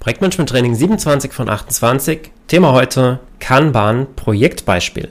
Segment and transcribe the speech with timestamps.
[0.00, 2.30] Projektmanagement Training 27 von 28.
[2.48, 5.10] Thema heute Kanban Projektbeispiel.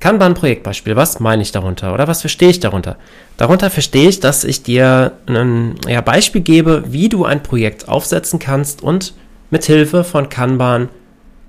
[0.00, 2.96] Kanban Projektbeispiel, was meine ich darunter oder was verstehe ich darunter?
[3.36, 8.40] Darunter verstehe ich, dass ich dir ein ja, Beispiel gebe, wie du ein Projekt aufsetzen
[8.40, 9.14] kannst und
[9.50, 10.88] mit Hilfe von Kanban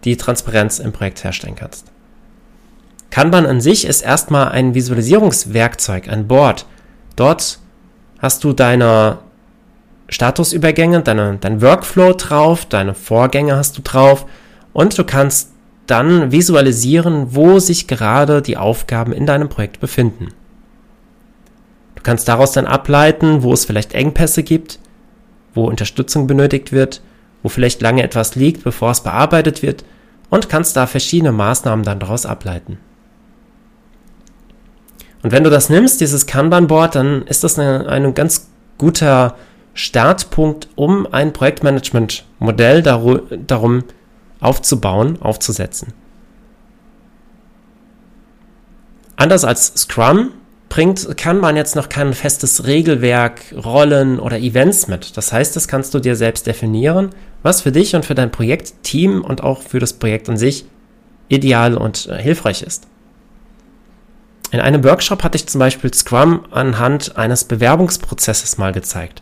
[0.04, 1.88] die Transparenz im Projekt herstellen kannst.
[3.10, 6.68] Kanban an sich ist erstmal ein Visualisierungswerkzeug, ein Board.
[7.16, 7.58] Dort
[8.20, 9.18] hast du deine
[10.10, 14.26] Statusübergänge, deine, dein Workflow drauf, deine Vorgänge hast du drauf
[14.74, 15.52] und du kannst
[15.86, 20.30] dann visualisieren, wo sich gerade die Aufgaben in deinem Projekt befinden.
[21.96, 24.80] Du kannst daraus dann ableiten, wo es vielleicht Engpässe gibt,
[25.54, 27.02] wo Unterstützung benötigt wird,
[27.44, 29.84] wo vielleicht lange etwas liegt, bevor es bearbeitet wird
[30.30, 32.78] und kannst da verschiedene Maßnahmen dann daraus ableiten.
[35.24, 39.36] Und wenn du das nimmst, dieses Kanban-Board, dann ist das eine, ein ganz guter
[39.78, 43.84] Startpunkt, um ein Projektmanagement-Modell daru darum
[44.40, 45.94] aufzubauen, aufzusetzen.
[49.16, 50.32] Anders als Scrum
[50.70, 55.16] bringt, kann man jetzt noch kein festes Regelwerk, Rollen oder Events mit.
[55.16, 57.12] Das heißt, das kannst du dir selbst definieren,
[57.44, 60.66] was für dich und für dein Projektteam und auch für das Projekt an sich
[61.30, 62.88] ideal und äh, hilfreich ist.
[64.52, 69.22] In einem Workshop hatte ich zum Beispiel Scrum anhand eines Bewerbungsprozesses mal gezeigt.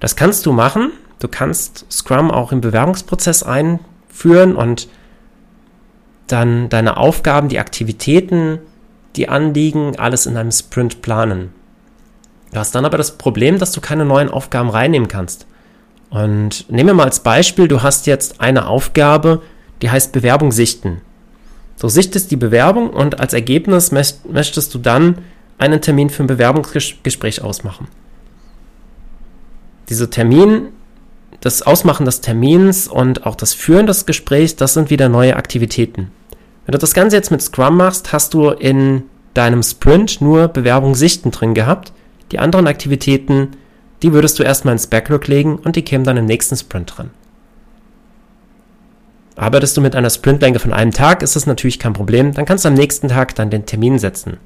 [0.00, 0.92] Das kannst du machen.
[1.18, 4.88] Du kannst Scrum auch im Bewerbungsprozess einführen und
[6.26, 8.58] dann deine Aufgaben, die Aktivitäten,
[9.14, 11.52] die Anliegen, alles in einem Sprint planen.
[12.52, 15.46] Du hast dann aber das Problem, dass du keine neuen Aufgaben reinnehmen kannst.
[16.10, 19.42] Und nehmen wir mal als Beispiel, du hast jetzt eine Aufgabe,
[19.82, 21.00] die heißt Bewerbung sichten.
[21.80, 25.18] Du sichtest die Bewerbung und als Ergebnis möchtest du dann
[25.58, 27.88] einen Termin für ein Bewerbungsgespräch ausmachen
[29.88, 30.68] dieser Termin,
[31.40, 36.10] das Ausmachen des Termins und auch das Führen des Gesprächs, das sind wieder neue Aktivitäten.
[36.64, 40.94] Wenn du das Ganze jetzt mit Scrum machst, hast du in deinem Sprint nur Bewerbung
[40.94, 41.92] sichten drin gehabt.
[42.32, 43.52] Die anderen Aktivitäten,
[44.02, 47.10] die würdest du erstmal ins Backlog legen und die kämen dann im nächsten Sprint dran.
[49.36, 52.32] Arbeitest du mit einer Sprintlänge von einem Tag, ist das natürlich kein Problem.
[52.32, 54.38] Dann kannst du am nächsten Tag dann den Termin setzen.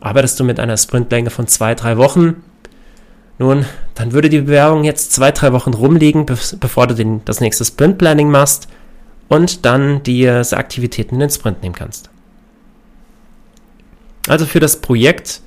[0.00, 2.42] Arbeitest du mit einer Sprintlänge von zwei, drei Wochen,
[3.38, 7.64] nun, dann würde die Bewerbung jetzt zwei, drei Wochen rumliegen, bevor du den, das nächste
[7.64, 8.68] Sprint-Planning machst
[9.28, 12.08] und dann diese Aktivitäten in den Sprint nehmen kannst.
[14.28, 15.42] Also für das Projekt,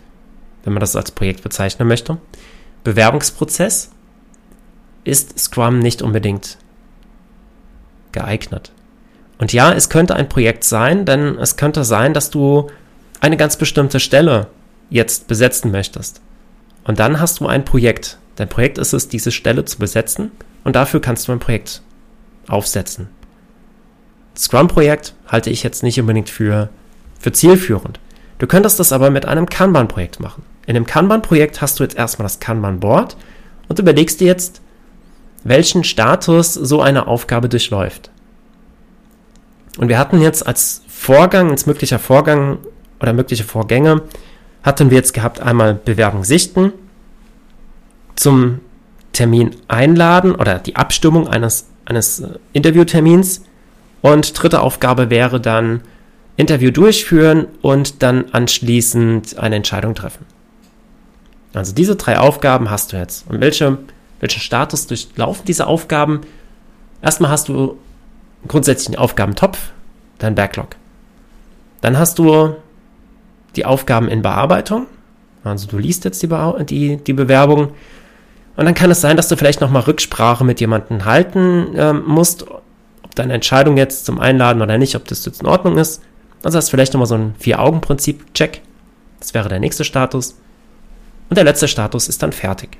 [0.63, 2.17] wenn man das als Projekt bezeichnen möchte,
[2.83, 3.89] Bewerbungsprozess
[5.03, 6.57] ist Scrum nicht unbedingt
[8.11, 8.71] geeignet.
[9.37, 12.69] Und ja, es könnte ein Projekt sein, denn es könnte sein, dass du
[13.21, 14.47] eine ganz bestimmte Stelle
[14.89, 16.21] jetzt besetzen möchtest.
[16.89, 18.17] Und dann hast du ein Projekt.
[18.35, 20.31] Dein Projekt ist es, diese Stelle zu besetzen
[20.63, 21.83] und dafür kannst du ein Projekt
[22.47, 23.09] aufsetzen.
[24.35, 26.69] Scrum-Projekt halte ich jetzt nicht unbedingt für,
[27.19, 27.99] für zielführend.
[28.39, 30.41] Du könntest das aber mit einem Kanban-Projekt machen.
[30.65, 33.17] In dem Kanban-Projekt hast du jetzt erstmal das Kanban-Board
[33.67, 34.59] und überlegst dir jetzt,
[35.43, 38.09] welchen Status so eine Aufgabe durchläuft.
[39.77, 42.57] Und wir hatten jetzt als Vorgang, als möglicher Vorgang
[42.99, 44.01] oder mögliche Vorgänge
[44.63, 46.73] hatten wir jetzt gehabt einmal Bewerbung sichten,
[48.15, 48.59] zum
[49.13, 53.43] Termin einladen oder die Abstimmung eines, eines äh, Interviewtermins
[54.01, 55.81] und dritte Aufgabe wäre dann
[56.37, 60.25] Interview durchführen und dann anschließend eine Entscheidung treffen.
[61.53, 63.29] Also diese drei Aufgaben hast du jetzt.
[63.29, 63.79] Und welche,
[64.19, 66.21] welchen Status durchlaufen diese Aufgaben?
[67.01, 67.77] Erstmal hast du
[68.47, 69.57] grundsätzlich einen Aufgabentopf,
[70.19, 70.75] dein Backlog.
[71.81, 72.55] Dann hast du
[73.55, 74.87] die Aufgaben in Bearbeitung.
[75.43, 77.71] Also du liest jetzt die, Be die, die Bewerbung
[78.59, 82.45] und dann kann es sein, dass du vielleicht nochmal Rücksprache mit jemandem halten äh, musst,
[82.45, 86.01] ob deine Entscheidung jetzt zum Einladen oder nicht, ob das jetzt in Ordnung ist.
[86.43, 88.59] Also hast vielleicht nochmal so ein Vier-Augen-Prinzip-Check.
[89.21, 90.35] Das wäre der nächste Status.
[91.29, 92.77] Und der letzte Status ist dann fertig.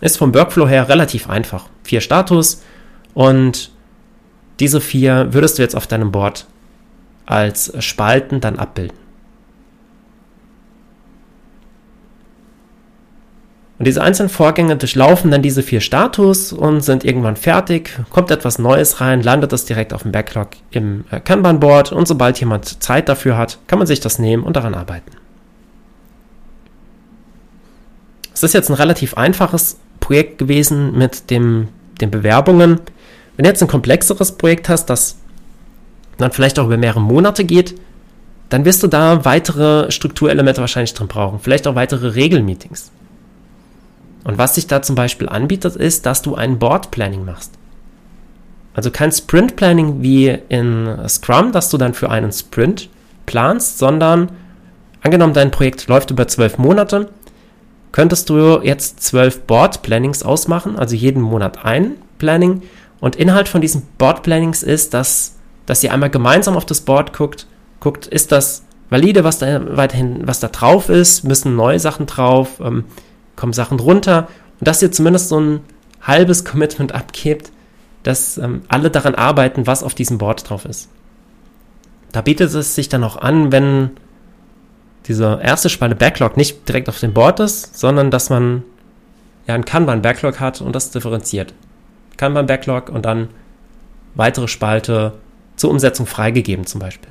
[0.00, 1.66] Ist vom Workflow her relativ einfach.
[1.84, 2.62] Vier Status
[3.12, 3.70] und
[4.60, 6.46] diese vier würdest du jetzt auf deinem Board
[7.26, 8.96] als Spalten dann abbilden.
[13.78, 18.58] Und diese einzelnen Vorgänge durchlaufen dann diese vier Status und sind irgendwann fertig, kommt etwas
[18.58, 23.08] Neues rein, landet das direkt auf dem Backlog im äh, Kanban-Board und sobald jemand Zeit
[23.08, 25.12] dafür hat, kann man sich das nehmen und daran arbeiten.
[28.34, 31.68] Es ist jetzt ein relativ einfaches Projekt gewesen mit dem,
[32.00, 32.80] den Bewerbungen.
[33.36, 35.18] Wenn du jetzt ein komplexeres Projekt hast, das
[36.16, 37.80] dann vielleicht auch über mehrere Monate geht,
[38.48, 41.38] dann wirst du da weitere Strukturelemente wahrscheinlich drin brauchen.
[41.38, 42.90] Vielleicht auch weitere Regelmeetings.
[44.28, 47.52] Und was sich da zum Beispiel anbietet, ist, dass du ein Board Planning machst.
[48.74, 52.90] Also kein Sprint Planning wie in Scrum, dass du dann für einen Sprint
[53.24, 54.28] planst, sondern
[55.00, 57.08] angenommen, dein Projekt läuft über zwölf Monate,
[57.90, 62.60] könntest du jetzt zwölf Board Plannings ausmachen, also jeden Monat ein Planning.
[63.00, 67.14] Und Inhalt von diesen Board Plannings ist, dass, dass ihr einmal gemeinsam auf das Board
[67.14, 67.46] guckt,
[67.80, 72.60] guckt, ist das valide, was da weiterhin, was da drauf ist, müssen neue Sachen drauf,
[72.62, 72.84] ähm,
[73.38, 74.28] kommen Sachen runter
[74.60, 75.60] und dass ihr zumindest so ein
[76.02, 77.50] halbes Commitment abgebt,
[78.02, 80.88] dass ähm, alle daran arbeiten, was auf diesem Board drauf ist.
[82.12, 83.90] Da bietet es sich dann auch an, wenn
[85.06, 88.62] dieser erste Spalte Backlog nicht direkt auf dem Board ist, sondern dass man
[89.46, 91.54] ja ein Kanban-Backlog hat und das differenziert.
[92.16, 93.28] Kanban-Backlog und dann
[94.14, 95.14] weitere Spalte
[95.56, 97.10] zur Umsetzung freigegeben zum Beispiel.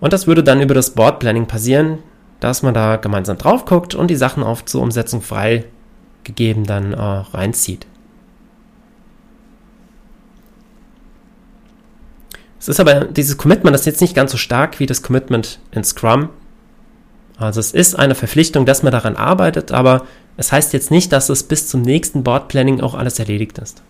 [0.00, 1.98] Und das würde dann über das Board Planning passieren,
[2.40, 6.96] dass man da gemeinsam drauf guckt und die Sachen auf zur Umsetzung freigegeben dann äh,
[6.96, 7.86] reinzieht.
[12.60, 15.60] Es ist aber dieses Commitment, das ist jetzt nicht ganz so stark wie das Commitment
[15.70, 16.28] in Scrum.
[17.38, 20.04] Also es ist eine Verpflichtung, dass man daran arbeitet, aber
[20.36, 23.82] es heißt jetzt nicht, dass es bis zum nächsten Board Planning auch alles erledigt ist.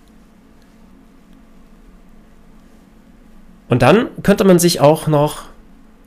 [3.68, 5.44] Und dann könnte man sich auch noch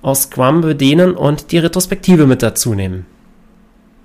[0.01, 3.05] aus Scrum bedienen und die Retrospektive mit dazu nehmen.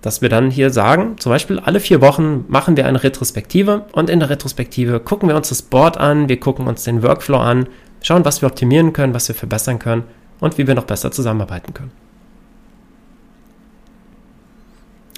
[0.02, 4.10] Dass wir dann hier sagen, zum Beispiel alle vier Wochen machen wir eine Retrospektive und
[4.10, 7.68] in der Retrospektive gucken wir uns das Board an, wir gucken uns den Workflow an,
[8.02, 10.04] schauen, was wir optimieren können, was wir verbessern können
[10.38, 11.92] und wie wir noch besser zusammenarbeiten können.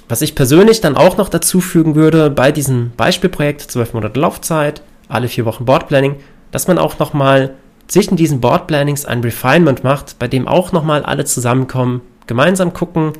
[0.07, 4.81] Was ich persönlich dann auch noch dazu fügen würde bei diesem Beispielprojekt, 12 Monate Laufzeit,
[5.07, 6.15] alle vier Wochen Boardplanning,
[6.51, 7.53] dass man auch nochmal
[7.89, 13.13] zwischen diesen Boardplannings ein Refinement macht, bei dem auch nochmal alle zusammenkommen, gemeinsam gucken,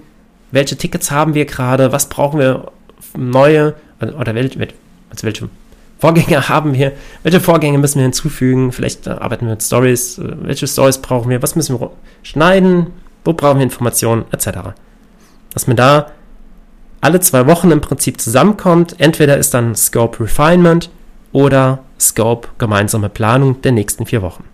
[0.51, 2.71] welche Tickets haben wir gerade, was brauchen wir
[3.18, 4.60] neue, oder welche,
[5.10, 5.50] also welche
[5.98, 6.94] Vorgänge haben wir,
[7.24, 11.30] welche Vorgänge müssen wir hinzufügen, vielleicht äh, arbeiten wir mit Stories, äh, welche Stories brauchen
[11.30, 12.88] wir, was müssen wir schneiden,
[13.25, 14.60] wo brauchen wir Informationen, etc.
[15.54, 16.12] Dass man da
[17.01, 20.92] alle zwei Wochen im Prinzip zusammenkommt, entweder ist dann Scope Refinement
[21.31, 24.49] oder Scope gemeinsame Planung der nächsten vier Wochen.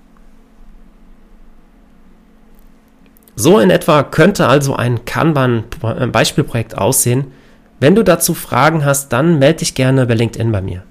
[3.35, 7.31] So in etwa könnte also ein Kanban-Beispielprojekt aussehen.
[7.79, 10.83] Wenn du dazu Fragen hast, dann melde dich gerne bei LinkedIn bei mir.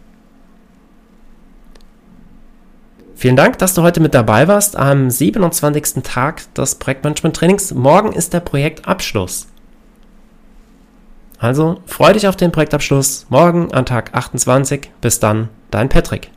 [3.17, 6.03] Vielen Dank, dass du heute mit dabei warst am 27.
[6.03, 7.73] Tag des Projektmanagement-Trainings.
[7.73, 9.47] Morgen ist der Projektabschluss.
[11.39, 14.91] Also freue dich auf den Projektabschluss morgen an Tag 28.
[15.01, 16.34] Bis dann, dein Patrick.